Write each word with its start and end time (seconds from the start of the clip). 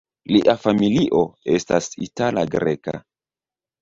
Lia 0.35 0.55
familio 0.61 1.21
estas 1.59 1.91
itala-greka. 2.09 2.97